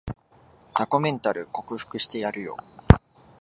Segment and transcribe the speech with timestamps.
[0.73, 2.57] 雑魚メンタル克服してやるよ